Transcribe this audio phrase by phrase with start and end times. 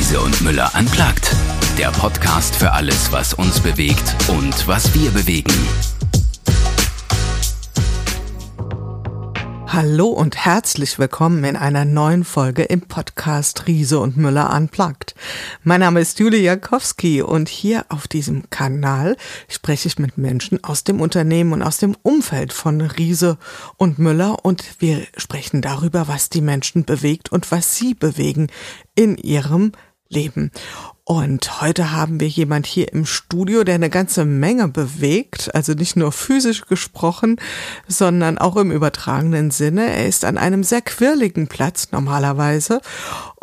[0.00, 1.36] Riese und Müller anplagt.
[1.76, 5.52] Der Podcast für alles, was uns bewegt und was wir bewegen.
[9.66, 15.14] Hallo und herzlich willkommen in einer neuen Folge im Podcast Riese und Müller Unplugged.
[15.64, 20.82] Mein Name ist Julia Jakowski und hier auf diesem Kanal spreche ich mit Menschen aus
[20.82, 23.36] dem Unternehmen und aus dem Umfeld von Riese
[23.76, 28.48] und Müller und wir sprechen darüber, was die Menschen bewegt und was sie bewegen
[28.96, 29.72] in ihrem
[30.10, 30.50] Leben.
[31.04, 35.96] Und heute haben wir jemand hier im Studio, der eine ganze Menge bewegt, also nicht
[35.96, 37.40] nur physisch gesprochen,
[37.88, 39.90] sondern auch im übertragenen Sinne.
[39.90, 42.80] Er ist an einem sehr quirligen Platz normalerweise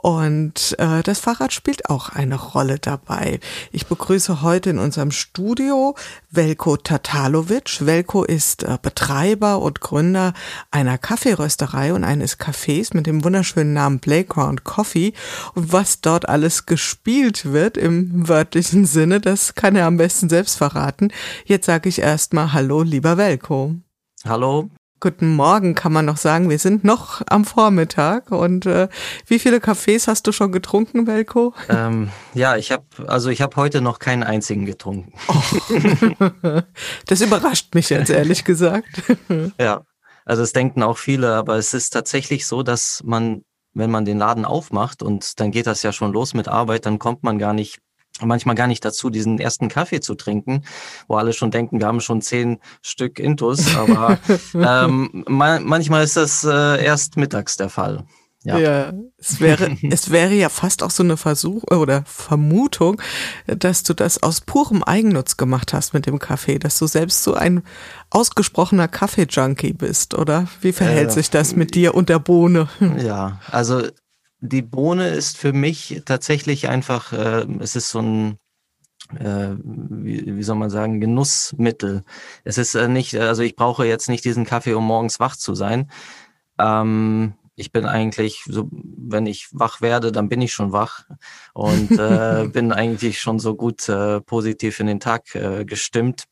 [0.07, 3.41] und äh, das Fahrrad spielt auch eine Rolle dabei.
[3.73, 5.95] Ich begrüße heute in unserem Studio
[6.31, 7.85] Velko Tatalovic.
[7.85, 10.31] Velko ist äh, Betreiber und Gründer
[10.71, 15.11] einer Kaffeerösterei und eines Cafés mit dem wunderschönen Namen Playground Coffee.
[15.55, 20.55] Und was dort alles gespielt wird im wörtlichen Sinne, das kann er am besten selbst
[20.55, 21.11] verraten.
[21.43, 23.75] Jetzt sage ich erstmal Hallo, lieber Velko.
[24.23, 26.49] Hallo, Guten Morgen, kann man noch sagen.
[26.49, 28.31] Wir sind noch am Vormittag.
[28.31, 28.87] Und äh,
[29.27, 31.53] wie viele Kaffees hast du schon getrunken, Welko?
[31.69, 35.13] Ähm, ja, ich habe also ich habe heute noch keinen einzigen getrunken.
[35.27, 36.61] Oh.
[37.05, 39.03] das überrascht mich jetzt ehrlich gesagt.
[39.59, 39.83] ja,
[40.25, 44.17] also es denken auch viele, aber es ist tatsächlich so, dass man, wenn man den
[44.17, 47.53] Laden aufmacht und dann geht das ja schon los mit Arbeit, dann kommt man gar
[47.53, 47.79] nicht
[48.21, 50.63] manchmal gar nicht dazu, diesen ersten Kaffee zu trinken,
[51.07, 54.19] wo alle schon denken, wir haben schon zehn Stück Intus, aber
[54.53, 58.05] ähm, man, manchmal ist das äh, erst mittags der Fall.
[58.43, 58.57] Ja.
[58.59, 63.01] ja, es wäre, es wäre ja fast auch so eine Versuch oder Vermutung,
[63.45, 67.33] dass du das aus purem Eigennutz gemacht hast mit dem Kaffee, dass du selbst so
[67.33, 67.63] ein
[68.09, 70.47] ausgesprochener Kaffee-Junkie bist, oder?
[70.61, 72.69] Wie verhält äh, sich das mit dir und der Bohne?
[72.97, 73.83] Ja, also
[74.39, 78.37] die Bohne ist für mich tatsächlich einfach, äh, es ist so ein,
[79.17, 82.03] äh, wie, wie soll man sagen, Genussmittel.
[82.43, 85.55] Es ist äh, nicht, also ich brauche jetzt nicht diesen Kaffee, um morgens wach zu
[85.55, 85.89] sein.
[86.59, 91.05] Ähm, ich bin eigentlich, so, wenn ich wach werde, dann bin ich schon wach
[91.53, 96.25] und äh, bin eigentlich schon so gut äh, positiv in den Tag äh, gestimmt.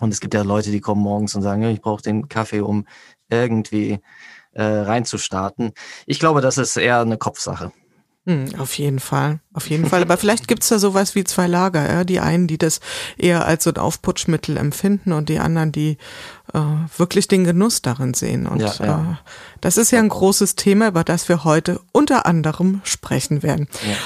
[0.00, 2.86] Und es gibt ja Leute, die kommen morgens und sagen, ich brauche den Kaffee, um
[3.28, 4.00] irgendwie
[4.52, 5.72] äh, reinzustarten.
[6.06, 7.72] Ich glaube, das ist eher eine Kopfsache.
[8.24, 10.02] Hm, auf jeden Fall, auf jeden Fall.
[10.02, 11.92] Aber vielleicht gibt's da sowas wie zwei Lager.
[11.92, 12.04] Ja?
[12.04, 12.78] Die einen, die das
[13.18, 15.98] eher als so ein Aufputschmittel empfinden und die anderen, die
[16.54, 16.60] äh,
[16.96, 18.46] wirklich den Genuss darin sehen.
[18.46, 19.00] Und ja, ja.
[19.00, 19.28] Äh,
[19.60, 23.68] das ist ja ein großes Thema, über das wir heute unter anderem sprechen werden.
[23.84, 23.96] Ja.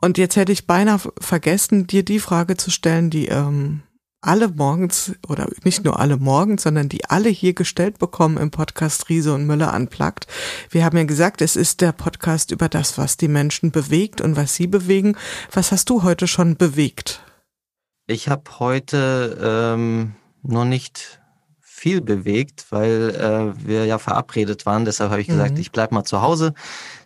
[0.00, 3.82] Und jetzt hätte ich beinahe vergessen, dir die Frage zu stellen, die ähm,
[4.26, 9.08] alle morgens oder nicht nur alle morgens, sondern die alle hier gestellt bekommen im Podcast
[9.08, 10.26] Riese und Müller anplagt.
[10.70, 14.36] Wir haben ja gesagt, es ist der Podcast über das, was die Menschen bewegt und
[14.36, 15.16] was sie bewegen.
[15.52, 17.22] Was hast du heute schon bewegt?
[18.06, 19.38] Ich habe heute
[19.74, 21.20] ähm, noch nicht
[21.60, 24.86] viel bewegt, weil äh, wir ja verabredet waren.
[24.86, 25.60] Deshalb habe ich gesagt, mhm.
[25.60, 26.54] ich bleib mal zu Hause.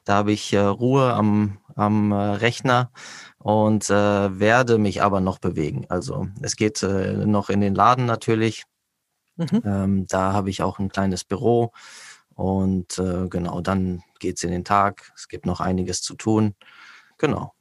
[0.05, 2.91] Da habe ich äh, Ruhe am, am äh, Rechner
[3.39, 5.87] und äh, werde mich aber noch bewegen.
[5.89, 8.65] Also es geht äh, noch in den Laden natürlich.
[9.37, 9.63] Mhm.
[9.65, 11.73] Ähm, da habe ich auch ein kleines Büro
[12.35, 15.13] und äh, genau, dann geht's in den Tag.
[15.17, 16.55] Es gibt noch einiges zu tun.
[17.19, 17.53] Genau.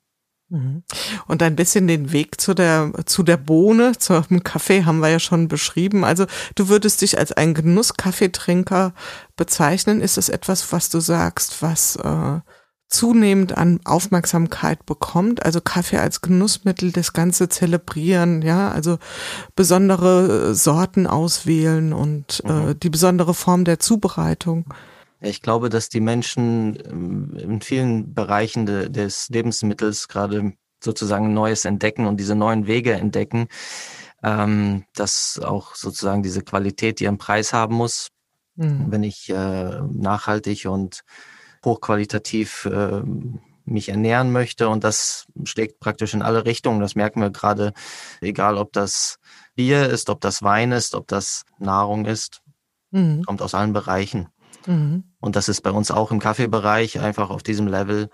[0.49, 0.83] Mhm.
[1.27, 5.19] Und ein bisschen den Weg zu der, zu der Bohne, zum Kaffee haben wir ja
[5.19, 6.03] schon beschrieben.
[6.03, 8.93] Also du würdest dich als ein Genusskaffeetrinker
[9.35, 9.99] bezeichnen.
[9.99, 12.39] Ist es etwas, was du sagst, was äh,
[12.87, 15.45] zunehmend an Aufmerksamkeit bekommt.
[15.45, 18.97] Also Kaffee als Genussmittel, das Ganze zelebrieren, ja, also
[19.55, 22.69] besondere äh, Sorten auswählen und äh, mhm.
[22.69, 24.73] äh, die besondere Form der Zubereitung.
[25.19, 31.65] Ich glaube, dass die Menschen ähm, in vielen Bereichen de, des Lebensmittels gerade sozusagen Neues
[31.65, 33.47] entdecken und diese neuen Wege entdecken,
[34.23, 38.09] ähm, dass auch sozusagen diese Qualität ihren Preis haben muss.
[38.55, 38.85] Mhm.
[38.89, 41.01] Wenn ich äh, nachhaltig und
[41.65, 43.01] hochqualitativ äh,
[43.65, 46.79] mich ernähren möchte und das schlägt praktisch in alle Richtungen.
[46.79, 47.73] Das merken wir gerade,
[48.21, 49.19] egal ob das
[49.55, 52.41] Bier ist, ob das Wein ist, ob das Nahrung ist,
[52.91, 53.23] mhm.
[53.25, 54.29] kommt aus allen Bereichen.
[54.65, 55.03] Mhm.
[55.19, 58.09] Und das ist bei uns auch im Kaffeebereich einfach auf diesem Level.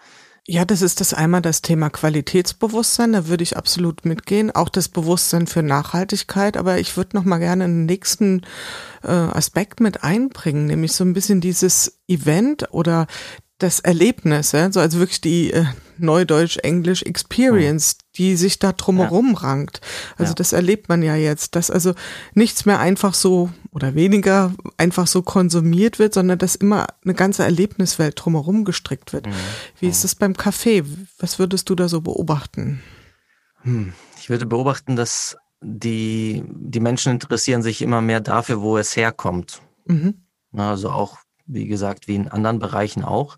[0.45, 4.89] Ja, das ist das einmal das Thema Qualitätsbewusstsein, da würde ich absolut mitgehen, auch das
[4.89, 8.41] Bewusstsein für Nachhaltigkeit, aber ich würde noch mal gerne einen nächsten
[9.03, 13.07] äh, Aspekt mit einbringen, nämlich so ein bisschen dieses Event oder
[13.57, 14.69] das Erlebnis, ja?
[14.69, 15.63] so also wirklich die äh,
[16.03, 18.05] Neudeutsch, Englisch Experience, mhm.
[18.17, 19.39] die sich da drumherum ja.
[19.39, 19.81] rankt.
[20.17, 20.35] Also ja.
[20.35, 21.93] das erlebt man ja jetzt, dass also
[22.33, 27.43] nichts mehr einfach so oder weniger einfach so konsumiert wird, sondern dass immer eine ganze
[27.43, 29.25] Erlebniswelt drumherum gestrickt wird.
[29.25, 29.33] Mhm.
[29.79, 30.83] Wie ist es beim Kaffee?
[31.17, 32.81] Was würdest du da so beobachten?
[33.63, 33.93] Hm.
[34.19, 39.61] Ich würde beobachten, dass die, die Menschen interessieren sich immer mehr dafür, wo es herkommt.
[39.85, 40.25] Mhm.
[40.55, 43.37] Also auch, wie gesagt, wie in anderen Bereichen auch.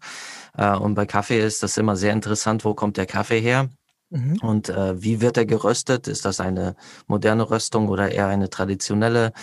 [0.57, 3.69] Äh, und bei Kaffee ist das immer sehr interessant, wo kommt der Kaffee her?
[4.09, 4.37] Mhm.
[4.41, 6.07] Und äh, wie wird er geröstet?
[6.07, 6.75] Ist das eine
[7.07, 9.33] moderne Röstung oder eher eine traditionelle?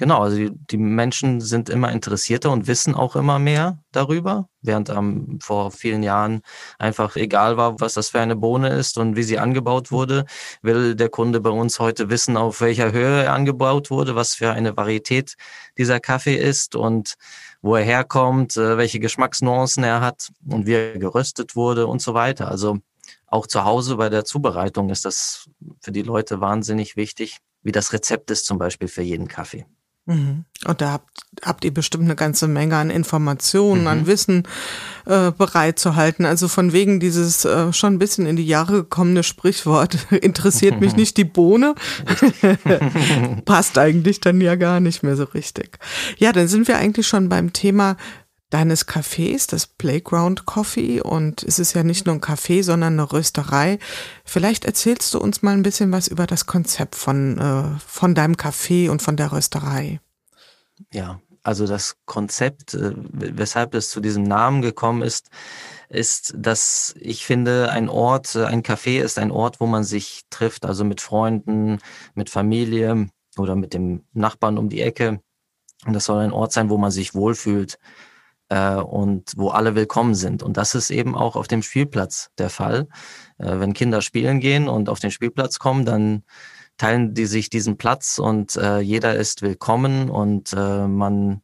[0.00, 4.90] Genau, also die, die, Menschen sind immer interessierter und wissen auch immer mehr darüber, während
[4.90, 6.42] ähm, vor vielen Jahren
[6.78, 10.24] einfach egal war, was das für eine Bohne ist und wie sie angebaut wurde,
[10.62, 14.52] will der Kunde bei uns heute wissen, auf welcher Höhe er angebaut wurde, was für
[14.52, 15.34] eine Varietät
[15.76, 17.14] dieser Kaffee ist und
[17.62, 22.14] wo er herkommt, äh, welche Geschmacksnuancen er hat und wie er geröstet wurde und so
[22.14, 22.48] weiter.
[22.48, 22.78] Also
[23.26, 25.48] auch zu Hause bei der Zubereitung ist das
[25.80, 29.66] für die Leute wahnsinnig wichtig, wie das Rezept ist zum Beispiel für jeden Kaffee.
[30.06, 30.44] Mhm.
[30.64, 31.08] Und da habt,
[31.44, 33.86] habt ihr bestimmt eine ganze Menge an Informationen, mhm.
[33.86, 34.42] an Wissen
[35.06, 36.24] äh, bereit zu halten.
[36.24, 40.96] Also von wegen dieses äh, schon ein bisschen in die Jahre gekommene Sprichwort, interessiert mich
[40.96, 41.76] nicht die Bohne,
[43.44, 45.78] passt eigentlich dann ja gar nicht mehr so richtig.
[46.16, 47.96] Ja, dann sind wir eigentlich schon beim Thema
[48.50, 51.00] deines Cafés, das Playground Coffee.
[51.00, 53.78] Und es ist ja nicht nur ein Café, sondern eine Rösterei.
[54.24, 58.34] Vielleicht erzählst du uns mal ein bisschen was über das Konzept von, äh, von deinem
[58.34, 60.00] Café und von der Rösterei.
[60.92, 65.30] Ja, also das Konzept, äh, weshalb es zu diesem Namen gekommen ist,
[65.88, 70.22] ist, dass ich finde, ein Ort, äh, ein Café ist ein Ort, wo man sich
[70.30, 71.78] trifft, also mit Freunden,
[72.14, 73.08] mit Familie
[73.38, 75.20] oder mit dem Nachbarn um die Ecke.
[75.86, 77.78] Und das soll ein Ort sein, wo man sich wohlfühlt,
[78.48, 80.42] äh, und wo alle willkommen sind.
[80.42, 82.88] Und das ist eben auch auf dem Spielplatz der Fall.
[83.38, 86.24] Äh, wenn Kinder spielen gehen und auf den Spielplatz kommen, dann
[86.78, 91.42] teilen die sich diesen Platz und äh, jeder ist willkommen und äh, man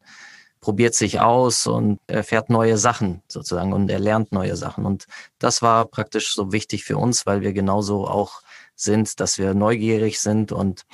[0.61, 4.83] probiert sich aus und erfährt neue Sachen sozusagen und er lernt neue Sachen.
[4.85, 5.05] Und
[5.37, 8.41] das war praktisch so wichtig für uns, weil wir genauso auch
[8.75, 10.85] sind, dass wir neugierig sind und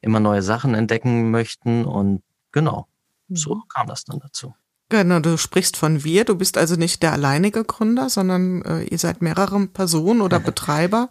[0.00, 1.84] immer neue Sachen entdecken möchten.
[1.84, 2.88] Und genau,
[3.28, 3.62] so mhm.
[3.68, 4.54] kam das dann dazu.
[4.92, 6.26] Genau, du sprichst von wir.
[6.26, 11.08] Du bist also nicht der alleinige Gründer, sondern äh, ihr seid mehrere Personen oder Betreiber.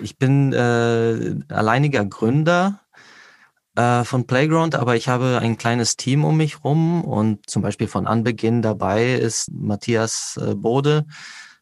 [0.00, 2.80] Ich bin äh, alleiniger Gründer
[3.76, 7.86] äh, von Playground, aber ich habe ein kleines Team um mich rum und zum Beispiel
[7.86, 11.04] von Anbeginn dabei ist Matthias äh, Bode,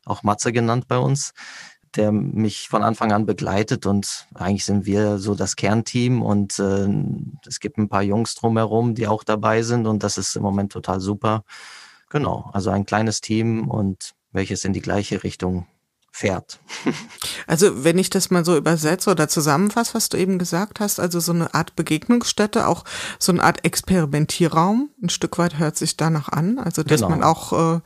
[0.05, 1.33] auch Matze genannt bei uns,
[1.97, 6.89] der mich von Anfang an begleitet und eigentlich sind wir so das Kernteam und äh,
[7.47, 10.73] es gibt ein paar Jungs drumherum, die auch dabei sind und das ist im Moment
[10.73, 11.45] total super.
[12.11, 15.67] Genau, also ein kleines Team und welches in die gleiche Richtung
[16.17, 16.61] fährt.
[17.49, 21.21] Also wenn ich das mal so übersetze oder zusammenfasse, was du eben gesagt hast, also
[21.21, 22.83] so eine Art Begegnungsstätte, auch
[23.21, 27.11] so eine Art Experimentierraum, ein Stück weit hört sich danach an, also dass genau.
[27.11, 27.81] man auch äh,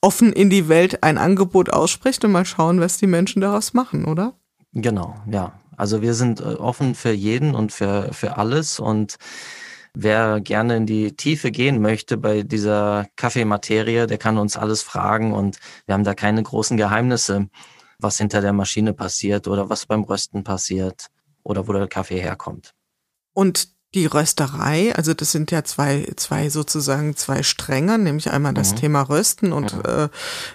[0.00, 4.04] offen in die Welt ein Angebot ausspricht und mal schauen, was die Menschen daraus machen,
[4.04, 4.34] oder?
[4.72, 5.52] Genau, ja.
[5.76, 9.16] Also wir sind äh, offen für jeden und für, für alles und
[9.94, 15.32] wer gerne in die Tiefe gehen möchte bei dieser Kaffeematerie, der kann uns alles fragen
[15.32, 17.48] und wir haben da keine großen Geheimnisse,
[17.98, 21.06] was hinter der Maschine passiert oder was beim Rösten passiert
[21.42, 22.74] oder wo der Kaffee herkommt.
[23.32, 28.72] Und die Rösterei, also das sind ja zwei, zwei sozusagen zwei Stränge, nämlich einmal das
[28.72, 28.76] mhm.
[28.76, 29.82] Thema Rösten und mhm.
[29.84, 30.08] äh,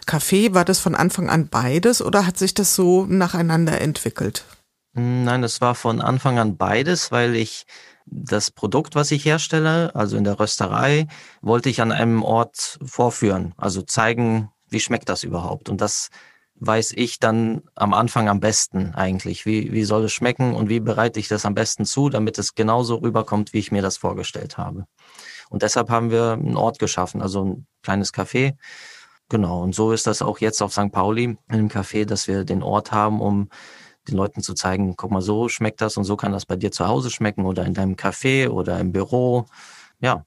[0.06, 0.54] Kaffee.
[0.54, 4.46] War das von Anfang an beides oder hat sich das so nacheinander entwickelt?
[4.94, 7.66] Nein, es war von Anfang an beides, weil ich
[8.06, 11.08] das Produkt, was ich herstelle, also in der Rösterei,
[11.42, 15.68] wollte ich an einem Ort vorführen, also zeigen, wie schmeckt das überhaupt.
[15.70, 16.10] Und das
[16.56, 19.46] weiß ich dann am Anfang am besten eigentlich.
[19.46, 22.56] Wie, wie soll es schmecken und wie bereite ich das am besten zu, damit es
[22.56, 24.86] genauso rüberkommt, wie ich mir das vorgestellt habe.
[25.50, 28.56] Und deshalb haben wir einen Ort geschaffen, also ein kleines Café.
[29.30, 29.62] Genau.
[29.62, 30.92] Und so ist das auch jetzt auf St.
[30.92, 33.50] Pauli einem Café, dass wir den Ort haben, um
[34.08, 36.72] den Leuten zu zeigen, guck mal, so schmeckt das und so kann das bei dir
[36.72, 39.46] zu Hause schmecken oder in deinem Café oder im Büro.
[40.00, 40.26] Ja.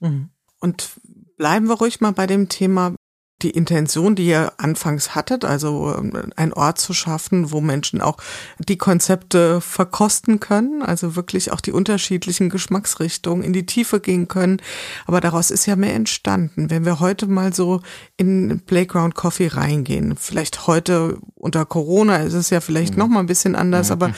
[0.00, 0.30] Mhm.
[0.60, 0.90] Und
[1.36, 2.94] bleiben wir ruhig mal bei dem Thema
[3.42, 8.16] die Intention, die ihr anfangs hattet, also ähm, ein Ort zu schaffen, wo Menschen auch
[8.58, 14.60] die Konzepte verkosten können, also wirklich auch die unterschiedlichen Geschmacksrichtungen in die Tiefe gehen können.
[15.06, 16.70] Aber daraus ist ja mehr entstanden.
[16.70, 17.80] Wenn wir heute mal so
[18.16, 22.98] in Playground Coffee reingehen, vielleicht heute unter Corona ist es ja vielleicht mhm.
[22.98, 24.12] noch mal ein bisschen anders, aber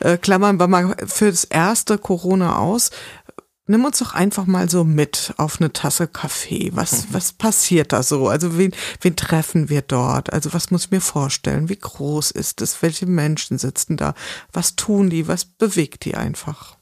[0.00, 2.90] äh, klammern wir mal für das erste Corona aus
[3.66, 6.70] Nimm uns doch einfach mal so mit auf eine Tasse Kaffee.
[6.74, 7.14] Was, mhm.
[7.14, 8.28] was passiert da so?
[8.28, 10.32] Also wen, wen treffen wir dort?
[10.32, 11.68] Also was muss ich mir vorstellen?
[11.68, 12.82] Wie groß ist es?
[12.82, 14.14] Welche Menschen sitzen da?
[14.52, 15.28] Was tun die?
[15.28, 16.76] Was bewegt die einfach?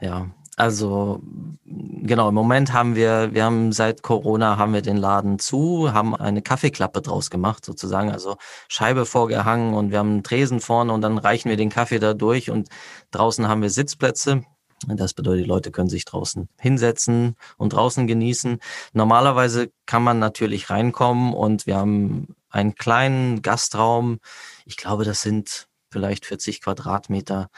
[0.00, 1.22] Ja, also
[1.64, 6.14] genau, im Moment haben wir, wir haben seit Corona haben wir den Laden zu, haben
[6.14, 8.36] eine Kaffeeklappe draus gemacht sozusagen, also
[8.68, 12.12] Scheibe vorgehangen und wir haben einen Tresen vorne und dann reichen wir den Kaffee da
[12.12, 12.68] durch und
[13.10, 14.44] draußen haben wir Sitzplätze.
[14.86, 18.60] Das bedeutet, die Leute können sich draußen hinsetzen und draußen genießen.
[18.92, 24.20] Normalerweise kann man natürlich reinkommen und wir haben einen kleinen Gastraum.
[24.64, 27.50] Ich glaube, das sind vielleicht 40 Quadratmeter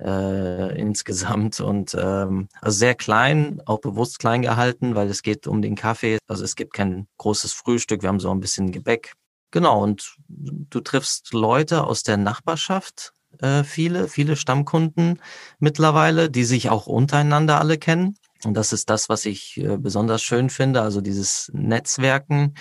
[0.00, 5.60] äh, insgesamt und ähm, also sehr klein, auch bewusst klein gehalten, weil es geht um
[5.62, 6.18] den Kaffee.
[6.26, 9.12] Also es gibt kein großes Frühstück, wir haben so ein bisschen Gebäck.
[9.50, 15.20] Genau, und du triffst Leute aus der Nachbarschaft, äh, viele, viele Stammkunden
[15.58, 18.16] mittlerweile, die sich auch untereinander alle kennen.
[18.44, 22.54] Und das ist das, was ich äh, besonders schön finde, also dieses Netzwerken.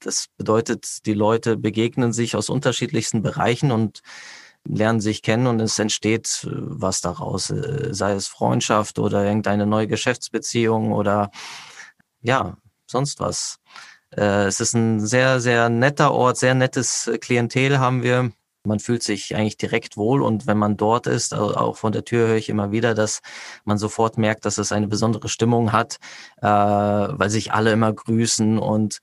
[0.00, 4.02] Das bedeutet, die Leute begegnen sich aus unterschiedlichsten Bereichen und
[4.64, 9.88] lernen sich kennen und es entsteht äh, was daraus, sei es Freundschaft oder irgendeine neue
[9.88, 11.30] Geschäftsbeziehung oder
[12.20, 13.58] ja, sonst was.
[14.14, 18.30] Es ist ein sehr, sehr netter Ort, sehr nettes Klientel haben wir.
[18.64, 22.28] Man fühlt sich eigentlich direkt wohl und wenn man dort ist, auch von der Tür
[22.28, 23.20] höre ich immer wieder, dass
[23.64, 25.98] man sofort merkt, dass es eine besondere Stimmung hat,
[26.40, 29.00] weil sich alle immer grüßen und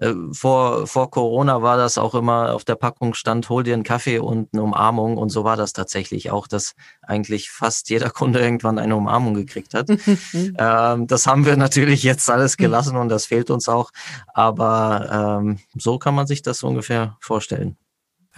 [0.00, 3.82] äh, vor, vor Corona war das auch immer auf der Packung stand, hol dir einen
[3.82, 5.16] Kaffee und eine Umarmung.
[5.16, 9.74] Und so war das tatsächlich auch, dass eigentlich fast jeder Kunde irgendwann eine Umarmung gekriegt
[9.74, 9.88] hat.
[10.32, 13.90] ähm, das haben wir natürlich jetzt alles gelassen und das fehlt uns auch.
[14.32, 17.76] Aber ähm, so kann man sich das ungefähr vorstellen.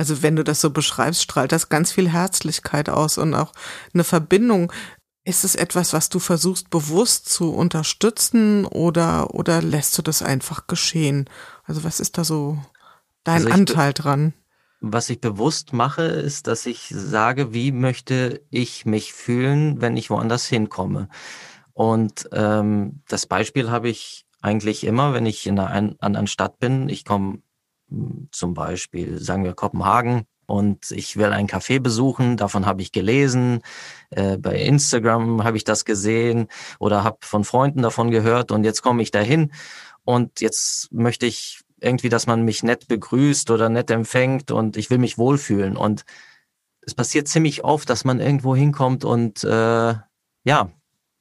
[0.00, 3.52] Also wenn du das so beschreibst, strahlt das ganz viel Herzlichkeit aus und auch
[3.92, 4.73] eine Verbindung.
[5.25, 10.66] Ist es etwas, was du versuchst bewusst zu unterstützen oder, oder lässt du das einfach
[10.66, 11.28] geschehen?
[11.64, 12.57] Also was ist da so
[13.25, 14.33] dein also Anteil dran?
[14.80, 20.09] Was ich bewusst mache, ist, dass ich sage, wie möchte ich mich fühlen, wenn ich
[20.09, 21.11] woanders hinkomme.
[21.75, 26.88] Und ähm, das Beispiel habe ich eigentlich immer, wenn ich in einer anderen Stadt bin.
[26.88, 27.42] Ich komme
[28.30, 33.61] zum Beispiel, sagen wir Kopenhagen, und ich will ein Café besuchen, davon habe ich gelesen,
[34.11, 36.49] äh, bei Instagram habe ich das gesehen
[36.80, 38.50] oder habe von Freunden davon gehört.
[38.50, 39.52] Und jetzt komme ich dahin.
[40.02, 44.50] Und jetzt möchte ich irgendwie, dass man mich nett begrüßt oder nett empfängt.
[44.50, 45.76] Und ich will mich wohlfühlen.
[45.76, 46.04] Und
[46.80, 49.94] es passiert ziemlich oft, dass man irgendwo hinkommt und äh,
[50.44, 50.70] ja,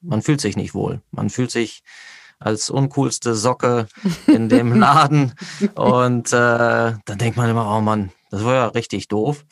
[0.02, 1.02] man fühlt sich nicht wohl.
[1.12, 1.84] Man fühlt sich
[2.40, 3.88] als uncoolste Socke
[4.28, 5.34] in dem Laden
[5.76, 9.46] und äh, dann denkt man immer, oh Mann, das war ja richtig doof.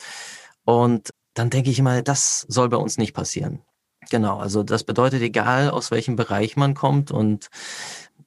[0.64, 3.62] Und dann denke ich immer, das soll bei uns nicht passieren.
[4.10, 7.48] Genau, also das bedeutet, egal aus welchem Bereich man kommt und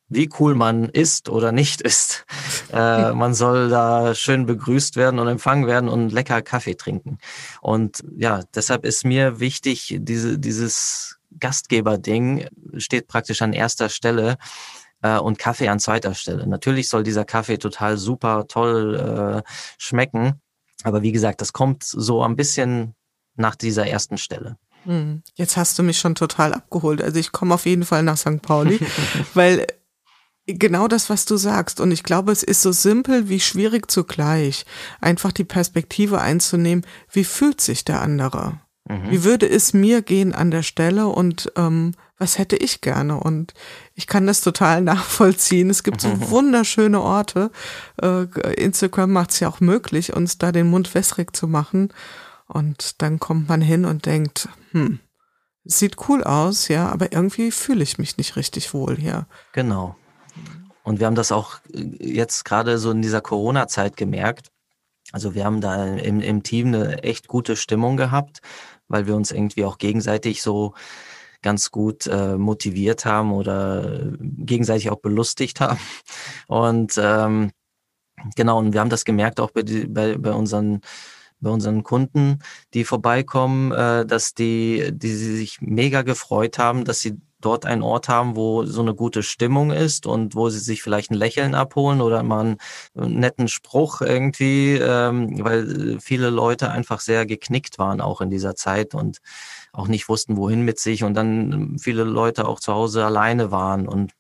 [0.10, 2.26] wie cool man ist oder nicht ist,
[2.72, 7.18] äh, man soll da schön begrüßt werden und empfangen werden und lecker Kaffee trinken.
[7.62, 12.48] Und ja, deshalb ist mir wichtig, diese, dieses Gastgeberding
[12.78, 14.38] steht praktisch an erster Stelle
[15.02, 16.48] äh, und Kaffee an zweiter Stelle.
[16.48, 20.42] Natürlich soll dieser Kaffee total super toll äh, schmecken,
[20.84, 22.96] aber wie gesagt, das kommt so ein bisschen
[23.36, 24.58] nach dieser ersten Stelle.
[24.84, 25.22] Hm.
[25.36, 27.02] Jetzt hast du mich schon total abgeholt.
[27.02, 28.42] Also ich komme auf jeden Fall nach St.
[28.42, 28.80] Pauli,
[29.34, 29.68] weil
[30.48, 31.80] genau das, was du sagst.
[31.80, 34.66] Und ich glaube, es ist so simpel wie schwierig zugleich,
[35.00, 38.60] einfach die Perspektive einzunehmen, wie fühlt sich der andere?
[38.88, 39.12] Mhm.
[39.12, 43.20] Wie würde es mir gehen an der Stelle und ähm, was hätte ich gerne?
[43.20, 43.54] Und
[43.96, 45.70] ich kann das total nachvollziehen.
[45.70, 47.52] Es gibt so wunderschöne Orte.
[48.02, 51.94] Äh, Instagram macht es ja auch möglich, uns da den Mund wässrig zu machen.
[52.48, 55.00] Und dann kommt man hin und denkt, hm,
[55.64, 59.26] sieht cool aus, ja, aber irgendwie fühle ich mich nicht richtig wohl hier.
[59.54, 59.96] Genau.
[60.84, 64.52] Und wir haben das auch äh, jetzt gerade so in dieser Corona-Zeit gemerkt.
[65.12, 68.42] Also wir haben da im, im Team eine echt gute Stimmung gehabt,
[68.88, 70.74] weil wir uns irgendwie auch gegenseitig so
[71.42, 75.80] ganz gut äh, motiviert haben oder gegenseitig auch belustigt haben.
[76.48, 77.52] Und ähm,
[78.36, 80.82] genau, und wir haben das gemerkt auch bei, bei, bei unseren
[81.44, 82.38] bei unseren Kunden,
[82.76, 88.10] die vorbeikommen, äh, dass die, die sich mega gefreut haben, dass sie dort einen Ort
[88.10, 92.02] haben, wo so eine gute Stimmung ist und wo sie sich vielleicht ein Lächeln abholen
[92.02, 92.58] oder mal
[92.96, 98.56] einen netten Spruch irgendwie, ähm, weil viele Leute einfach sehr geknickt waren auch in dieser
[98.56, 99.20] Zeit und
[99.74, 103.88] auch nicht wussten, wohin mit sich und dann viele Leute auch zu Hause alleine waren
[103.88, 104.14] und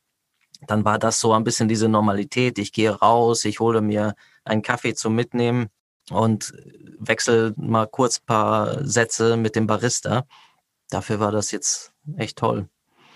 [0.67, 2.59] dann war das so ein bisschen diese Normalität.
[2.59, 4.13] Ich gehe raus, ich hole mir
[4.43, 5.69] einen Kaffee zum Mitnehmen
[6.09, 6.53] und
[6.99, 10.25] wechsle mal kurz paar Sätze mit dem Barista.
[10.89, 12.69] Dafür war das jetzt echt toll.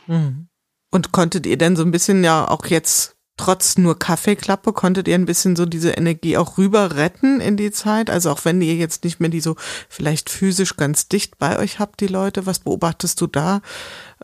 [0.07, 0.47] Mhm.
[0.91, 5.15] Und konntet ihr denn so ein bisschen ja auch jetzt trotz nur Kaffeeklappe konntet ihr
[5.15, 8.09] ein bisschen so diese Energie auch rüber retten in die Zeit?
[8.09, 9.55] Also auch wenn ihr jetzt nicht mehr die so
[9.89, 13.61] vielleicht physisch ganz dicht bei euch habt, die Leute, was beobachtest du da?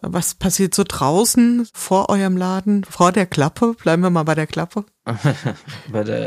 [0.01, 3.73] Was passiert so draußen vor eurem Laden, vor der Klappe?
[3.73, 4.85] Bleiben wir mal bei der Klappe.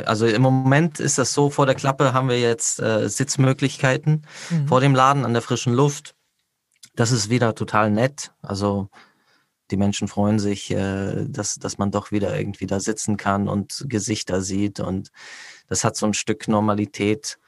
[0.05, 4.69] also im Moment ist das so, vor der Klappe haben wir jetzt äh, Sitzmöglichkeiten mhm.
[4.69, 6.15] vor dem Laden an der frischen Luft.
[6.97, 8.33] Das ist wieder total nett.
[8.43, 8.89] Also
[9.75, 13.85] die Menschen freuen sich, äh, dass, dass man doch wieder irgendwie da sitzen kann und
[13.89, 15.11] Gesichter sieht und
[15.69, 17.41] das hat so ein Stück Normalität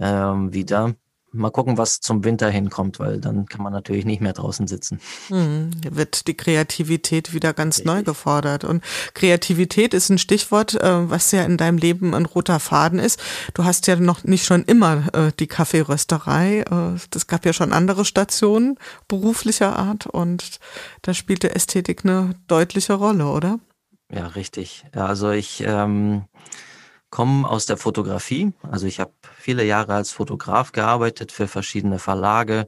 [0.00, 0.96] ähm, wieder.
[1.30, 4.98] Mal gucken, was zum Winter hinkommt, weil dann kann man natürlich nicht mehr draußen sitzen.
[5.28, 8.64] Hm, wird die Kreativität wieder ganz neu gefordert.
[8.64, 8.82] Und
[9.12, 13.20] Kreativität ist ein Stichwort, äh, was ja in deinem Leben ein roter Faden ist.
[13.52, 16.60] Du hast ja noch nicht schon immer äh, die Kaffeerösterei.
[16.60, 20.60] Äh, das gab ja schon andere Stationen beruflicher Art und
[21.02, 23.60] da spielte Ästhetik eine deutliche Rolle, oder?
[24.10, 24.84] Ja, richtig.
[24.92, 26.24] Also ich ähm,
[27.10, 28.52] komme aus der Fotografie.
[28.62, 32.66] Also ich habe viele Jahre als Fotograf gearbeitet für verschiedene Verlage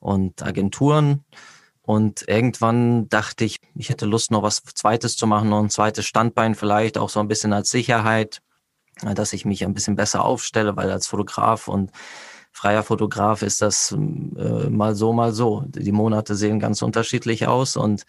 [0.00, 1.24] und Agenturen.
[1.82, 6.06] Und irgendwann dachte ich, ich hätte Lust, noch was Zweites zu machen, noch ein zweites
[6.06, 8.42] Standbein vielleicht, auch so ein bisschen als Sicherheit,
[9.02, 11.92] dass ich mich ein bisschen besser aufstelle, weil als Fotograf und
[12.50, 13.96] freier Fotograf ist das äh,
[14.70, 15.62] mal so, mal so.
[15.66, 18.04] Die Monate sehen ganz unterschiedlich aus und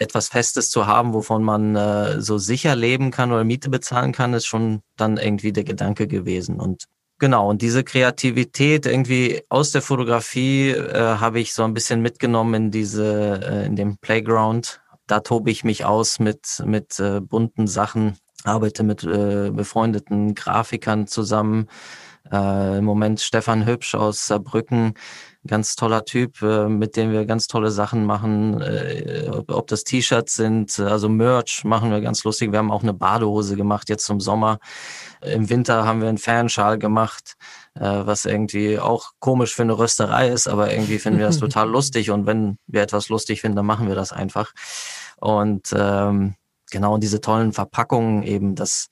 [0.00, 4.32] etwas Festes zu haben, wovon man äh, so sicher leben kann oder Miete bezahlen kann,
[4.32, 6.58] ist schon dann irgendwie der Gedanke gewesen.
[6.58, 6.86] Und
[7.18, 12.54] genau, und diese Kreativität irgendwie aus der Fotografie äh, habe ich so ein bisschen mitgenommen
[12.54, 14.80] in diese, äh, in dem Playground.
[15.06, 21.08] Da tobe ich mich aus mit, mit äh, bunten Sachen, arbeite mit äh, befreundeten Grafikern
[21.08, 21.68] zusammen.
[22.32, 24.94] Äh, Im Moment Stefan Hübsch aus Saarbrücken,
[25.46, 28.60] ganz toller Typ, äh, mit dem wir ganz tolle Sachen machen.
[28.60, 32.52] Äh, ob, das T-Shirts sind, also Merch machen wir ganz lustig.
[32.52, 34.58] Wir haben auch eine Badehose gemacht jetzt zum Sommer.
[35.22, 37.36] Im Winter haben wir einen Fanschal gemacht,
[37.74, 41.70] äh, was irgendwie auch komisch für eine Rösterei ist, aber irgendwie finden wir das total
[41.70, 42.10] lustig.
[42.10, 44.52] Und wenn wir etwas lustig finden, dann machen wir das einfach.
[45.16, 46.34] Und ähm,
[46.70, 48.88] genau diese tollen Verpackungen eben, dass,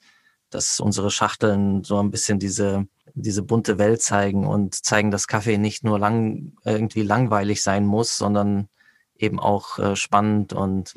[0.51, 2.87] dass unsere Schachteln so ein bisschen diese
[3.23, 8.17] diese bunte Welt zeigen und zeigen, dass Kaffee nicht nur lang, irgendwie langweilig sein muss,
[8.17, 8.69] sondern
[9.17, 10.95] eben auch äh, spannend und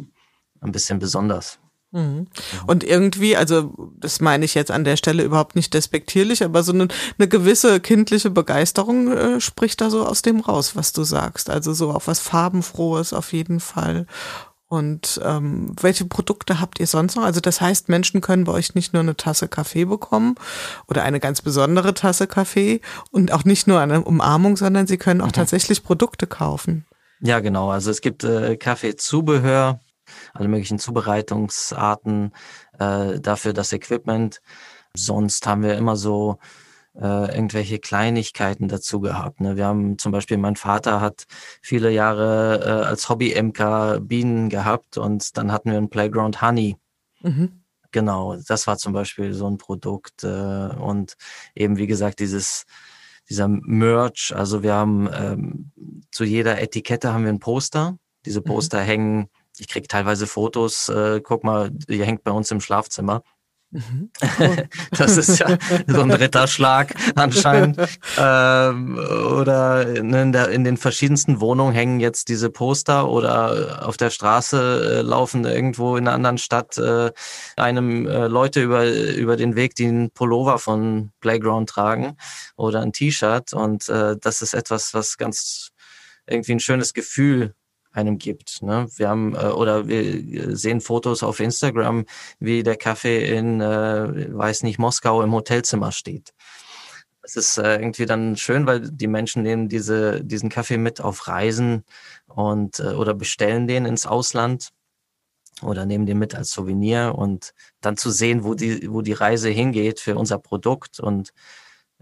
[0.61, 1.59] ein bisschen besonders.
[1.91, 2.27] Mhm.
[2.67, 6.71] Und irgendwie, also das meine ich jetzt an der Stelle überhaupt nicht despektierlich, aber so
[6.71, 11.49] eine, eine gewisse kindliche Begeisterung äh, spricht da so aus dem raus, was du sagst.
[11.49, 14.05] Also so auf was farbenfrohes auf jeden Fall.
[14.71, 17.25] Und ähm, welche Produkte habt ihr sonst noch?
[17.25, 20.35] Also das heißt, Menschen können bei euch nicht nur eine Tasse Kaffee bekommen
[20.87, 22.79] oder eine ganz besondere Tasse Kaffee
[23.11, 25.33] und auch nicht nur eine Umarmung, sondern sie können auch mhm.
[25.33, 26.85] tatsächlich Produkte kaufen.
[27.19, 27.69] Ja, genau.
[27.69, 29.81] Also es gibt äh, Kaffeezubehör,
[30.33, 32.31] alle möglichen Zubereitungsarten,
[32.79, 34.39] äh, dafür das Equipment.
[34.93, 36.37] Sonst haben wir immer so
[36.95, 39.39] äh, irgendwelche Kleinigkeiten dazu gehabt.
[39.41, 39.55] Ne?
[39.55, 41.25] Wir haben zum Beispiel, mein Vater hat
[41.61, 46.77] viele Jahre äh, als Hobby-MK Bienen gehabt und dann hatten wir ein Playground Honey.
[47.21, 47.63] Mhm.
[47.91, 51.15] Genau, das war zum Beispiel so ein Produkt äh, und
[51.55, 52.65] eben wie gesagt dieses
[53.29, 54.33] dieser Merch.
[54.35, 55.71] Also wir haben ähm,
[56.11, 57.97] zu jeder Etikette haben wir ein Poster.
[58.25, 58.45] Diese mhm.
[58.45, 58.85] Poster mhm.
[58.85, 59.29] hängen.
[59.57, 60.89] Ich krieg teilweise Fotos.
[60.89, 63.23] Äh, guck mal, die hängt bei uns im Schlafzimmer.
[64.97, 65.57] Das ist ja
[65.87, 67.77] so ein Ritterschlag anscheinend.
[68.17, 74.09] Ähm, oder in, der, in, den verschiedensten Wohnungen hängen jetzt diese Poster oder auf der
[74.09, 77.11] Straße äh, laufen irgendwo in einer anderen Stadt äh,
[77.55, 82.17] einem äh, Leute über, über den Weg, die einen Pullover von Playground tragen
[82.57, 83.53] oder ein T-Shirt.
[83.53, 85.69] Und äh, das ist etwas, was ganz
[86.27, 87.55] irgendwie ein schönes Gefühl
[87.91, 88.61] einem gibt.
[88.61, 88.87] Ne?
[88.95, 92.05] Wir haben äh, oder wir sehen Fotos auf Instagram,
[92.39, 96.33] wie der Kaffee in, äh, weiß nicht, Moskau im Hotelzimmer steht.
[97.23, 101.27] Es ist äh, irgendwie dann schön, weil die Menschen nehmen diese, diesen Kaffee mit auf
[101.27, 101.83] Reisen
[102.27, 104.69] und äh, oder bestellen den ins Ausland
[105.61, 109.49] oder nehmen den mit als Souvenir und dann zu sehen, wo die, wo die Reise
[109.49, 111.31] hingeht für unser Produkt und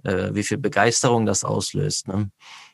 [0.04, 2.08] äh, wie viel Begeisterung das auslöst.
[2.08, 2.32] Ne?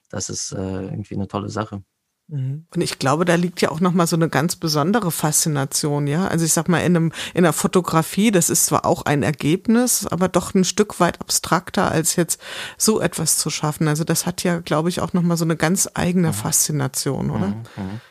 [0.10, 1.84] Das ist äh, irgendwie eine tolle Sache.
[2.28, 2.66] Mhm.
[2.74, 6.28] Und ich glaube, da liegt ja auch nochmal so eine ganz besondere Faszination, ja.
[6.28, 10.08] Also ich sag mal, in einem, in der Fotografie, das ist zwar auch ein Ergebnis,
[10.08, 12.42] aber doch ein Stück weit abstrakter, als jetzt
[12.78, 13.88] so etwas zu schaffen.
[13.88, 16.34] Also das hat ja, glaube ich, auch nochmal so eine ganz eigene mhm.
[16.34, 17.48] Faszination, oder?
[17.48, 18.02] Mhm.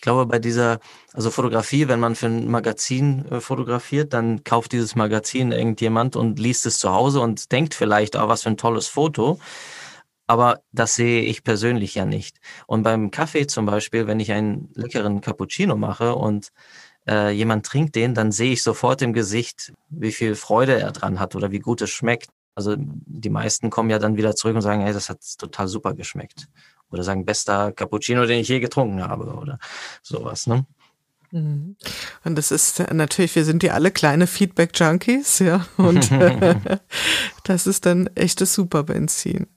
[0.00, 0.80] Ich glaube, bei dieser,
[1.12, 6.38] also Fotografie, wenn man für ein Magazin äh, fotografiert, dann kauft dieses Magazin irgendjemand und
[6.38, 9.38] liest es zu Hause und denkt vielleicht, ah, was für ein tolles Foto.
[10.30, 12.38] Aber das sehe ich persönlich ja nicht.
[12.68, 16.52] Und beim Kaffee zum Beispiel, wenn ich einen leckeren Cappuccino mache und
[17.08, 21.18] äh, jemand trinkt den, dann sehe ich sofort im Gesicht, wie viel Freude er dran
[21.18, 22.30] hat oder wie gut es schmeckt.
[22.54, 25.94] Also die meisten kommen ja dann wieder zurück und sagen, hey, das hat total super
[25.94, 26.46] geschmeckt.
[26.92, 29.58] Oder sagen, bester Cappuccino, den ich je getrunken habe oder
[30.00, 30.46] sowas.
[30.46, 30.64] Ne?
[31.32, 31.74] Mhm.
[32.22, 35.66] Und das ist natürlich, wir sind ja alle kleine Feedback-Junkies, ja.
[35.76, 36.08] Und
[37.42, 39.48] das ist dann echtes Superbenzin.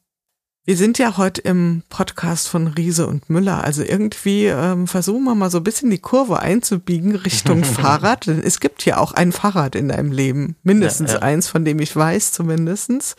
[0.65, 3.65] Wir sind ja heute im Podcast von Riese und Müller.
[3.65, 8.27] Also irgendwie ähm, versuchen wir mal so ein bisschen die Kurve einzubiegen Richtung Fahrrad.
[8.27, 10.55] Denn es gibt ja auch ein Fahrrad in deinem Leben.
[10.63, 11.21] Mindestens ja, ja.
[11.23, 13.17] eins, von dem ich weiß zumindestens.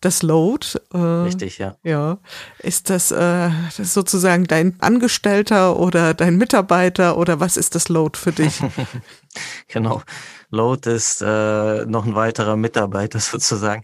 [0.00, 0.78] Das Load.
[0.92, 1.74] Äh, Richtig, ja.
[1.82, 2.18] Ja.
[2.60, 8.16] Ist das, äh, das sozusagen dein Angestellter oder dein Mitarbeiter oder was ist das Load
[8.16, 8.60] für dich?
[9.66, 10.02] genau.
[10.50, 13.82] Load ist äh, noch ein weiterer Mitarbeiter sozusagen.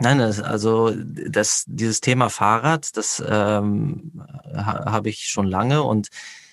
[0.00, 4.12] Nein, also das, dieses Thema Fahrrad, das ähm,
[4.54, 6.08] ha, habe ich schon lange und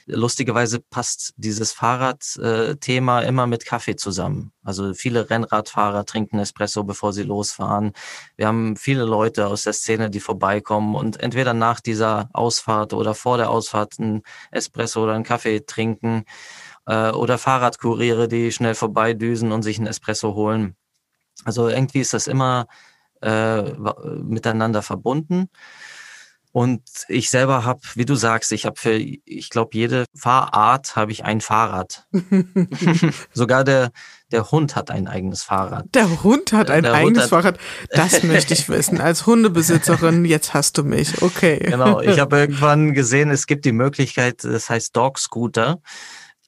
[0.08, 4.52] lustigerweise passt dieses Fahrradthema äh, immer mit Kaffee zusammen.
[4.64, 7.94] Also viele Rennradfahrer trinken Espresso, bevor sie losfahren.
[8.36, 13.16] Wir haben viele Leute aus der Szene, die vorbeikommen und entweder nach dieser Ausfahrt oder
[13.16, 16.26] vor der Ausfahrt ein Espresso oder einen Kaffee trinken
[16.86, 20.76] äh, oder Fahrradkuriere, die schnell vorbeidüsen und sich einen Espresso holen.
[21.44, 22.68] Also irgendwie ist das immer
[23.26, 23.74] äh,
[24.24, 25.50] miteinander verbunden.
[26.52, 31.12] Und ich selber habe, wie du sagst, ich habe für, ich glaube, jede Fahrart habe
[31.12, 32.08] ich ein Fahrrad.
[33.34, 33.92] Sogar der,
[34.32, 35.84] der Hund hat ein eigenes Fahrrad.
[35.94, 37.60] Der Hund hat ein der eigenes hat Fahrrad.
[37.90, 39.02] Das möchte ich wissen.
[39.02, 41.22] Als Hundebesitzerin, jetzt hast du mich.
[41.22, 41.60] Okay.
[41.60, 42.00] Genau.
[42.00, 45.82] Ich habe irgendwann gesehen, es gibt die Möglichkeit, das heißt Dog Scooter.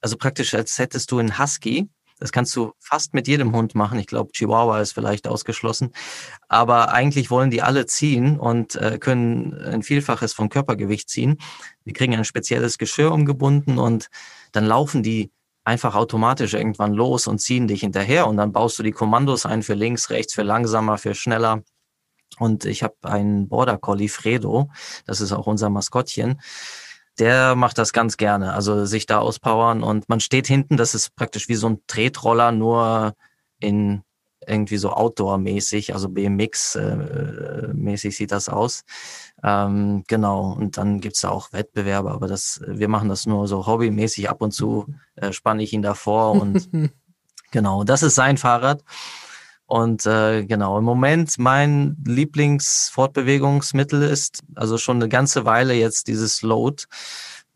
[0.00, 1.86] Also praktisch, als hättest du einen Husky
[2.18, 3.98] das kannst du fast mit jedem Hund machen.
[3.98, 5.92] Ich glaube, Chihuahua ist vielleicht ausgeschlossen.
[6.48, 11.38] Aber eigentlich wollen die alle ziehen und äh, können ein Vielfaches vom Körpergewicht ziehen.
[11.84, 14.08] Die kriegen ein spezielles Geschirr umgebunden und
[14.52, 15.30] dann laufen die
[15.64, 19.62] einfach automatisch irgendwann los und ziehen dich hinterher und dann baust du die Kommandos ein
[19.62, 21.62] für links, rechts, für langsamer, für schneller.
[22.38, 24.70] Und ich habe einen Border Collie Fredo,
[25.06, 26.40] das ist auch unser Maskottchen
[27.18, 28.54] der macht das ganz gerne.
[28.54, 32.52] Also sich da auspowern und man steht hinten, das ist praktisch wie so ein Tretroller,
[32.52, 33.14] nur
[33.58, 34.02] in
[34.46, 38.84] irgendwie so Outdoor-mäßig, also BMX-mäßig äh, sieht das aus.
[39.42, 43.66] Ähm, genau, und dann gibt's da auch Wettbewerbe, aber das, wir machen das nur so
[43.66, 44.30] hobbymäßig.
[44.30, 46.70] Ab und zu äh, spanne ich ihn davor und
[47.50, 48.82] genau, das ist sein Fahrrad.
[49.68, 56.40] Und äh, genau, im Moment mein Lieblingsfortbewegungsmittel ist also schon eine ganze Weile jetzt dieses
[56.40, 56.84] Load,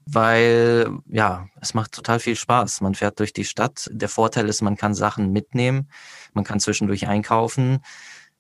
[0.05, 2.83] weil ja, es macht total viel Spaß.
[2.83, 3.89] Man fährt durch die Stadt.
[3.91, 5.89] Der Vorteil ist, man kann Sachen mitnehmen,
[6.35, 7.79] man kann zwischendurch einkaufen.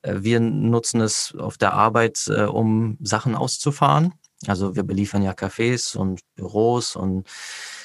[0.02, 4.12] Äh, wir nutzen es auf der Arbeit, äh, um Sachen auszufahren.
[4.46, 7.26] Also wir beliefern ja Cafés und Büros und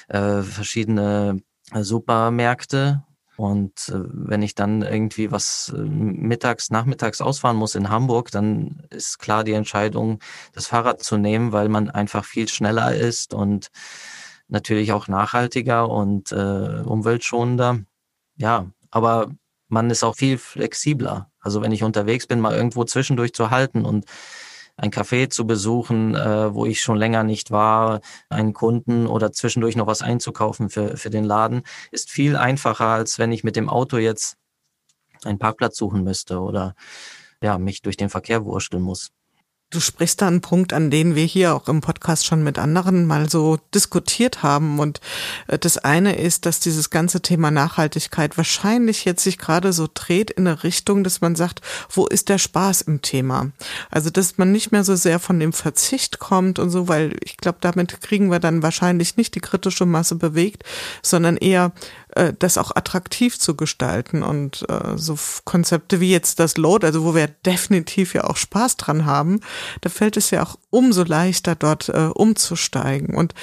[0.09, 1.39] äh, verschiedene
[1.71, 3.03] äh, Supermärkte
[3.37, 8.83] und äh, wenn ich dann irgendwie was äh, mittags, nachmittags ausfahren muss in Hamburg, dann
[8.89, 10.19] ist klar die Entscheidung,
[10.53, 13.69] das Fahrrad zu nehmen, weil man einfach viel schneller ist und
[14.47, 17.81] natürlich auch nachhaltiger und äh, umweltschonender.
[18.37, 19.31] Ja, aber
[19.67, 21.29] man ist auch viel flexibler.
[21.39, 24.05] Also wenn ich unterwegs bin, mal irgendwo zwischendurch zu halten und
[24.77, 29.75] ein Café zu besuchen, äh, wo ich schon länger nicht war, einen Kunden oder zwischendurch
[29.75, 33.69] noch was einzukaufen für, für den Laden, ist viel einfacher, als wenn ich mit dem
[33.69, 34.37] Auto jetzt
[35.23, 36.75] einen Parkplatz suchen müsste oder
[37.41, 39.09] ja, mich durch den Verkehr wursteln muss.
[39.69, 43.05] Du sprichst da einen Punkt, an den wir hier auch im Podcast schon mit anderen
[43.05, 44.79] mal so diskutiert haben.
[44.79, 45.01] Und
[45.47, 50.31] äh, das eine ist, dass dieses ganze Thema Nachhaltigkeit wahrscheinlich jetzt sich gerade so dreht
[50.31, 53.51] in eine Richtung, dass man sagt, wo ist der Spaß im Thema?
[53.91, 57.35] Also, dass man nicht mehr so sehr von dem Verzicht kommt und so, weil ich
[57.35, 60.63] glaube, damit kriegen wir dann wahrscheinlich nicht die kritische Masse bewegt,
[61.01, 61.73] sondern eher
[62.17, 67.03] äh, das auch attraktiv zu gestalten und äh, so Konzepte wie jetzt das Load, also
[67.03, 69.39] wo wir definitiv ja auch Spaß dran haben,
[69.81, 73.15] da fällt es ja auch umso leichter, dort äh, umzusteigen.
[73.15, 73.33] Und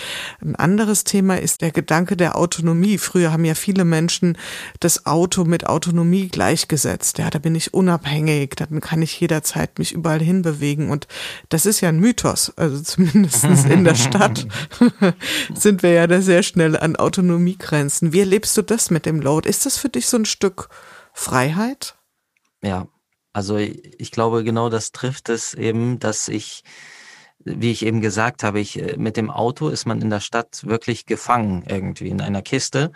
[0.40, 2.98] ein anderes Thema ist der Gedanke der Autonomie.
[2.98, 4.36] Früher haben ja viele Menschen
[4.80, 7.18] das Auto mit Autonomie gleichgesetzt.
[7.18, 10.90] Ja, da bin ich unabhängig, dann kann ich jederzeit mich überall hinbewegen.
[10.90, 11.06] Und
[11.48, 12.52] das ist ja ein Mythos.
[12.56, 14.46] Also zumindest in der Stadt
[15.54, 18.12] sind wir ja da sehr schnell an Autonomiegrenzen.
[18.12, 19.48] Wie erlebst du das mit dem Load?
[19.48, 20.68] Ist das für dich so ein Stück
[21.12, 21.96] Freiheit?
[22.62, 22.88] Ja,
[23.32, 26.62] also ich glaube, genau das trifft es eben, dass ich,
[27.40, 30.64] wie ich eben gesagt habe, ich, äh, mit dem Auto ist man in der Stadt
[30.64, 32.92] wirklich gefangen irgendwie in einer Kiste.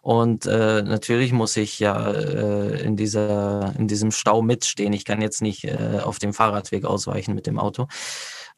[0.00, 4.92] Und äh, natürlich muss ich ja äh, in, dieser, in diesem Stau mitstehen.
[4.92, 7.88] Ich kann jetzt nicht äh, auf dem Fahrradweg ausweichen mit dem Auto.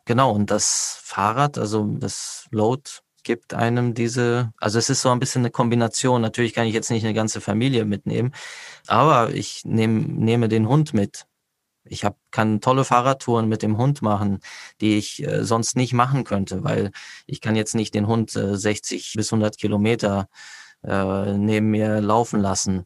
[0.04, 2.82] genau, und das Fahrrad, also das Load
[3.22, 6.22] gibt einem diese, also es ist so ein bisschen eine Kombination.
[6.22, 8.32] Natürlich kann ich jetzt nicht eine ganze Familie mitnehmen,
[8.86, 11.26] aber ich nehm, nehme den Hund mit.
[11.84, 14.40] Ich hab, kann tolle Fahrradtouren mit dem Hund machen,
[14.80, 16.92] die ich äh, sonst nicht machen könnte, weil
[17.26, 20.28] ich kann jetzt nicht den Hund äh, 60 bis 100 Kilometer
[20.84, 22.84] äh, neben mir laufen lassen.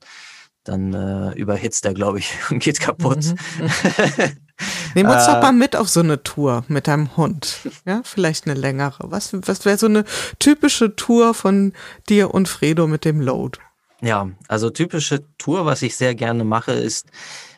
[0.64, 3.34] Dann äh, überhitzt er, glaube ich, und geht kaputt.
[4.94, 7.58] Nehmen wir uns doch mal mit auf so eine Tour mit deinem Hund.
[7.84, 9.10] Ja, vielleicht eine längere.
[9.10, 10.04] Was, was wäre so eine
[10.38, 11.72] typische Tour von
[12.08, 13.58] dir und Fredo mit dem Load?
[14.02, 17.08] Ja, also typische Tour, was ich sehr gerne mache, ist,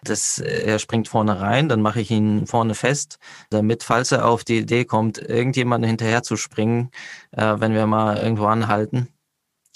[0.05, 3.19] dass er springt vorne rein, dann mache ich ihn vorne fest,
[3.51, 6.91] damit, falls er auf die Idee kommt, irgendjemanden hinterher zu springen,
[7.33, 9.09] äh, wenn wir mal irgendwo anhalten,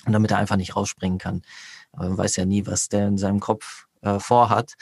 [0.06, 1.42] und damit er einfach nicht rausspringen kann.
[1.92, 4.74] Aber man weiß ja nie, was der in seinem Kopf äh, vorhat.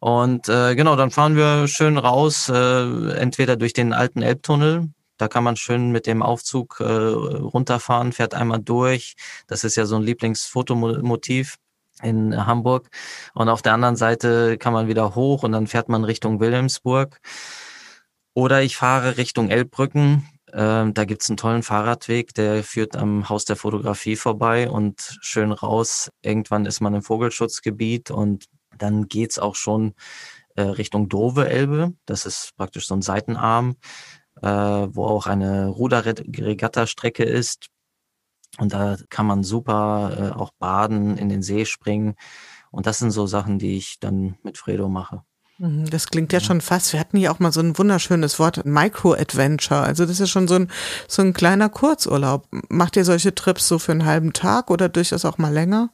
[0.00, 5.28] Und äh, genau, dann fahren wir schön raus, äh, entweder durch den alten Elbtunnel, da
[5.28, 9.14] kann man schön mit dem Aufzug äh, runterfahren, fährt einmal durch.
[9.46, 11.56] Das ist ja so ein Lieblingsfotomotiv
[12.02, 12.88] in Hamburg.
[13.34, 17.20] Und auf der anderen Seite kann man wieder hoch und dann fährt man Richtung Wilhelmsburg.
[18.34, 20.28] Oder ich fahre Richtung Elbbrücken.
[20.52, 25.52] Ähm, da gibt's einen tollen Fahrradweg, der führt am Haus der Fotografie vorbei und schön
[25.52, 26.10] raus.
[26.22, 28.46] Irgendwann ist man im Vogelschutzgebiet und
[28.78, 29.94] dann geht's auch schon
[30.56, 31.94] äh, Richtung Dove-Elbe.
[32.06, 33.76] Das ist praktisch so ein Seitenarm
[34.42, 37.68] äh, wo auch eine Ruderregatta-Strecke ist.
[38.58, 42.14] Und da kann man super äh, auch baden, in den See springen.
[42.70, 45.22] Und das sind so Sachen, die ich dann mit Fredo mache.
[45.58, 48.64] Mhm, das klingt ja schon fast, wir hatten hier auch mal so ein wunderschönes Wort,
[48.64, 49.80] Micro-Adventure.
[49.80, 50.70] Also das ist schon so ein,
[51.08, 52.46] so ein kleiner Kurzurlaub.
[52.68, 55.90] Macht ihr solche Trips so für einen halben Tag oder durchaus auch mal länger?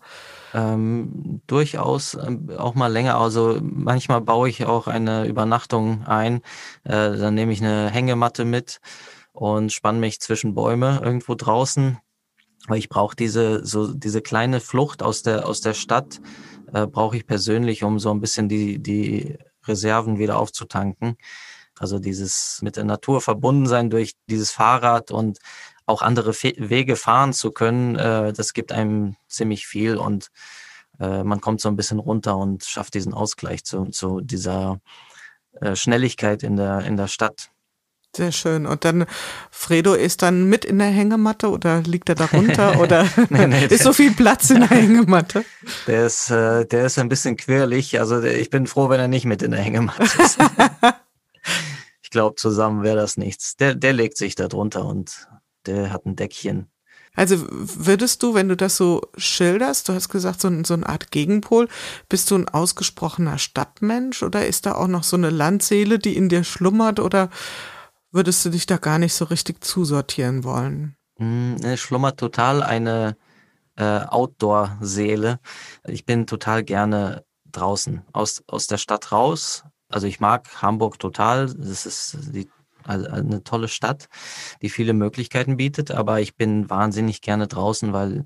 [0.55, 3.17] Ähm, durchaus ähm, auch mal länger.
[3.17, 6.43] Also manchmal baue ich auch eine Übernachtung ein.
[6.85, 8.81] Äh, dann nehme ich eine Hängematte mit
[9.33, 11.99] und spanne mich zwischen Bäume irgendwo draußen.
[12.69, 16.21] Weil ich brauche diese so diese kleine Flucht aus der aus der Stadt
[16.73, 21.17] äh, brauche ich persönlich, um so ein bisschen die die Reserven wieder aufzutanken.
[21.79, 25.39] Also dieses mit der Natur verbunden sein durch dieses Fahrrad und
[25.91, 30.31] auch andere Fe Wege fahren zu können, äh, das gibt einem ziemlich viel und
[30.99, 34.81] äh, man kommt so ein bisschen runter und schafft diesen Ausgleich zu, zu dieser
[35.61, 37.51] äh, Schnelligkeit in der, in der Stadt.
[38.15, 38.67] Sehr schön.
[38.67, 39.07] Und dann,
[39.53, 43.85] Fredo ist dann mit in der Hängematte oder liegt er darunter oder nee, nee, ist
[43.85, 45.45] so viel Platz in der Hängematte?
[45.87, 48.01] Der ist, äh, der ist ein bisschen quirlig.
[48.01, 50.39] Also der, ich bin froh, wenn er nicht mit in der Hängematte ist.
[52.03, 53.57] ich glaube, zusammen wäre das nichts.
[53.57, 55.29] Der, der legt sich da drunter und
[55.67, 56.71] der hat ein Deckchen.
[57.15, 61.11] Also würdest du, wenn du das so schilderst, du hast gesagt, so, so eine Art
[61.11, 61.69] Gegenpol,
[62.09, 66.29] bist du ein ausgesprochener Stadtmensch oder ist da auch noch so eine Landseele, die in
[66.29, 67.29] dir schlummert oder
[68.13, 70.97] würdest du dich da gar nicht so richtig zusortieren wollen?
[71.19, 73.17] Hm, es schlummert total eine
[73.77, 75.41] äh, Outdoor-Seele.
[75.85, 79.65] Ich bin total gerne draußen, aus, aus der Stadt raus.
[79.89, 81.47] Also ich mag Hamburg total.
[81.47, 82.49] Das ist die
[82.85, 84.09] also eine tolle Stadt,
[84.63, 88.25] die viele Möglichkeiten bietet, aber ich bin wahnsinnig gerne draußen, weil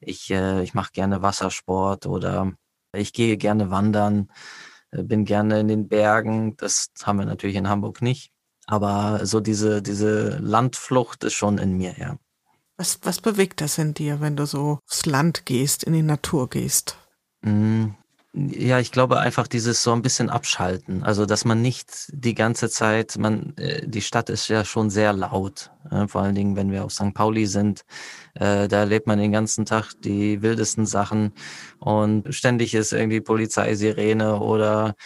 [0.00, 2.52] ich, äh, ich mache gerne Wassersport oder
[2.92, 4.30] ich gehe gerne wandern,
[4.90, 6.56] äh, bin gerne in den Bergen.
[6.56, 8.30] Das haben wir natürlich in Hamburg nicht.
[8.66, 12.16] Aber so diese, diese Landflucht ist schon in mir, ja.
[12.76, 16.48] Was, was bewegt das in dir, wenn du so aufs Land gehst, in die Natur
[16.48, 16.98] gehst?
[17.42, 17.90] Mm,
[18.36, 21.04] ja, ich glaube einfach dieses so ein bisschen abschalten.
[21.04, 25.12] Also, dass man nicht die ganze Zeit, man, äh, die Stadt ist ja schon sehr
[25.12, 25.70] laut.
[25.90, 27.14] Äh, vor allen Dingen, wenn wir auf St.
[27.14, 27.84] Pauli sind,
[28.34, 31.32] äh, da erlebt man den ganzen Tag die wildesten Sachen
[31.78, 34.96] und ständig ist irgendwie Polizeisirene oder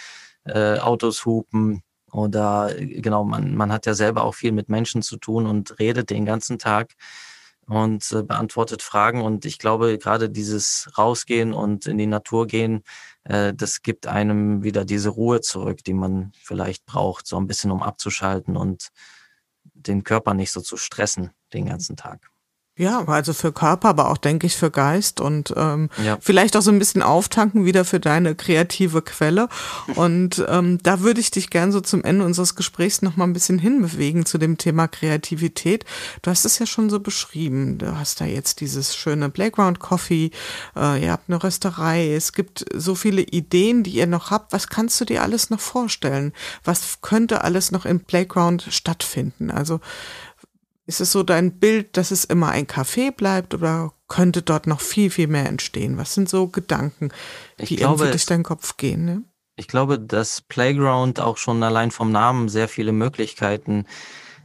[0.45, 5.19] äh, Autos hupen oder genau, man, man hat ja selber auch viel mit Menschen zu
[5.19, 6.95] tun und redet den ganzen Tag
[7.69, 9.23] und äh, beantwortet Fragen.
[9.23, 12.83] Und ich glaube, gerade dieses Rausgehen und in die Natur gehen,
[13.25, 17.71] äh, das gibt einem wieder diese Ruhe zurück, die man vielleicht braucht, so ein bisschen
[17.71, 18.89] um abzuschalten und
[19.75, 22.31] den Körper nicht so zu stressen den ganzen Tag.
[22.79, 26.17] Ja, also für Körper, aber auch, denke ich, für Geist und ähm, ja.
[26.21, 29.49] vielleicht auch so ein bisschen auftanken wieder für deine kreative Quelle.
[29.97, 33.33] Und ähm, da würde ich dich gern so zum Ende unseres Gesprächs noch mal ein
[33.33, 35.85] bisschen hinbewegen zu dem Thema Kreativität.
[36.23, 37.79] Du hast es ja schon so beschrieben.
[37.79, 40.31] Du hast da jetzt dieses schöne Playground Coffee,
[40.77, 44.53] äh, ihr habt eine Rösterei, es gibt so viele Ideen, die ihr noch habt.
[44.53, 46.33] Was kannst du dir alles noch vorstellen?
[46.63, 49.51] Was könnte alles noch im Playground stattfinden?
[49.51, 49.81] Also
[50.89, 54.81] ist es so dein Bild, dass es immer ein Café bleibt oder könnte dort noch
[54.81, 55.99] viel, viel mehr entstehen?
[55.99, 57.11] Was sind so Gedanken,
[57.61, 59.05] die glaube, irgendwie durch deinen Kopf gehen?
[59.05, 59.23] Ne?
[59.57, 63.85] Ich glaube, dass Playground auch schon allein vom Namen sehr viele Möglichkeiten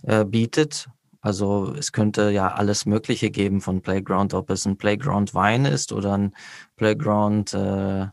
[0.01, 0.89] äh, bietet.
[1.21, 5.93] Also es könnte ja alles Mögliche geben von Playground, ob es ein Playground Wein ist
[5.93, 6.35] oder ein
[6.75, 8.07] Playground äh,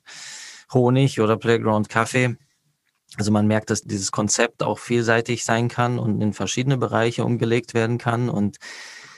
[0.72, 2.36] Honig oder Playground Kaffee.
[3.16, 7.74] Also man merkt, dass dieses Konzept auch vielseitig sein kann und in verschiedene Bereiche umgelegt
[7.74, 8.28] werden kann.
[8.28, 8.58] Und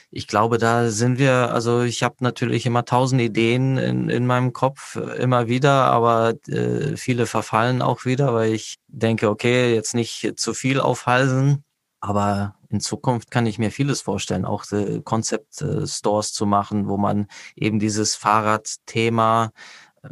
[0.09, 4.53] ich glaube, da sind wir, also ich habe natürlich immer tausend Ideen in, in meinem
[4.53, 9.95] Kopf, äh, immer wieder, aber äh, viele verfallen auch wieder, weil ich denke, okay, jetzt
[9.95, 11.63] nicht zu viel aufhalsen.
[11.99, 16.97] Aber in Zukunft kann ich mir vieles vorstellen, auch äh, Concept-Stores äh, zu machen, wo
[16.97, 19.51] man eben dieses Fahrradthema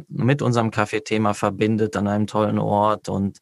[0.08, 3.38] mit unserem Kaffeethema verbindet an einem tollen Ort und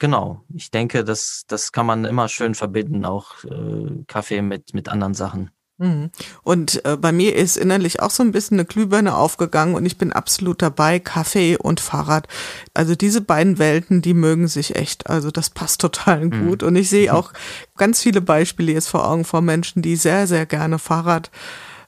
[0.00, 4.88] genau, ich denke, das, das kann man immer schön verbinden, auch äh, Kaffee mit, mit
[4.88, 5.50] anderen Sachen.
[5.80, 6.10] Mhm.
[6.42, 9.96] Und äh, bei mir ist innerlich auch so ein bisschen eine Glühbirne aufgegangen und ich
[9.96, 12.28] bin absolut dabei, Kaffee und Fahrrad.
[12.74, 15.08] Also diese beiden Welten, die mögen sich echt.
[15.08, 16.48] Also das passt total mhm.
[16.48, 16.62] gut.
[16.62, 17.32] Und ich sehe auch
[17.78, 21.30] ganz viele Beispiele jetzt vor Augen von Menschen, die sehr, sehr gerne Fahrrad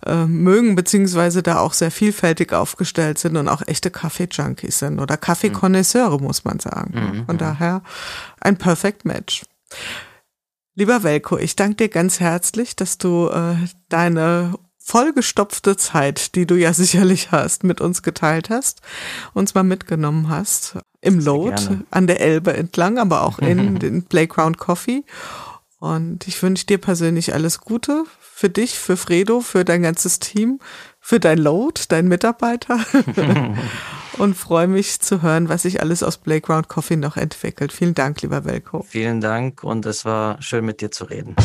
[0.06, 5.16] äh, mögen, beziehungsweise da auch sehr vielfältig aufgestellt sind und auch echte Kaffee-Junkies sind oder
[5.16, 6.94] Kaffeekonnoisseure, muss man sagen.
[6.94, 7.26] Mhm.
[7.26, 7.82] Von daher
[8.40, 9.42] ein Perfect Match.
[10.74, 13.56] Lieber Welko, ich danke dir ganz herzlich, dass du äh,
[13.88, 18.80] deine vollgestopfte Zeit, die du ja sicherlich hast, mit uns geteilt hast,
[19.34, 24.58] uns mal mitgenommen hast im Load an der Elbe entlang, aber auch in den Playground
[24.58, 25.04] Coffee.
[25.78, 28.04] Und ich wünsche dir persönlich alles Gute
[28.42, 30.58] für dich, für Fredo, für dein ganzes Team,
[30.98, 32.80] für dein Load, dein Mitarbeiter.
[34.18, 37.72] und freue mich zu hören, was sich alles aus Playground Coffee noch entwickelt.
[37.72, 38.84] Vielen Dank, lieber Welko.
[38.88, 41.36] Vielen Dank und es war schön mit dir zu reden.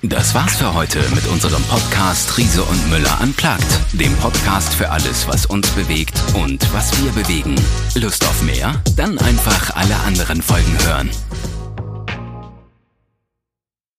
[0.00, 5.28] Das war's für heute mit unserem Podcast Riese und Müller unplugged, dem Podcast für alles,
[5.28, 7.54] was uns bewegt und was wir bewegen.
[7.96, 8.82] Lust auf mehr?
[8.96, 11.10] Dann einfach alle anderen Folgen hören.